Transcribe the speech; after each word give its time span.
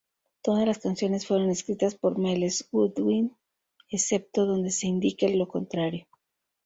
Todas 0.41 0.65
las 0.65 0.79
canciones 0.79 1.27
fueron 1.27 1.51
escritas 1.51 1.93
por 1.93 2.17
Myles 2.17 2.67
Goodwyn, 2.71 3.37
excepto 3.91 4.47
donde 4.47 4.71
se 4.71 4.87
indique 4.87 5.29
lo 5.35 5.47
contrario 5.47 6.07